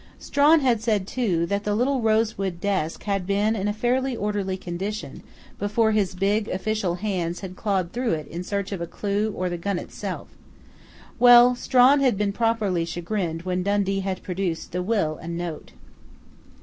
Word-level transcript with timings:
Strawn 0.17 0.61
had 0.61 0.81
said, 0.81 1.05
too, 1.05 1.45
that 1.45 1.63
the 1.63 1.75
little 1.75 2.01
rosewood 2.01 2.59
desk 2.59 3.03
had 3.03 3.27
been 3.27 3.55
in 3.55 3.67
a 3.67 3.71
fairly 3.71 4.17
orderly 4.17 4.57
condition, 4.57 5.21
before 5.59 5.91
his 5.91 6.15
big, 6.15 6.47
official 6.47 6.95
hands 6.95 7.41
had 7.41 7.55
clawed 7.55 7.91
through 7.91 8.13
it 8.13 8.25
in 8.27 8.43
search 8.43 8.71
of 8.71 8.81
a 8.81 8.87
clue 8.87 9.31
or 9.31 9.47
the 9.47 9.59
gun 9.59 9.77
itself.... 9.77 10.29
Well, 11.19 11.53
Strawn 11.53 11.99
had 11.99 12.17
been 12.17 12.33
properly 12.33 12.83
chagrined 12.83 13.43
when 13.43 13.61
Dundee 13.61 13.99
had 13.99 14.23
produced 14.23 14.71
the 14.71 14.81
will 14.81 15.17
and 15.17 15.37
note.... 15.37 15.71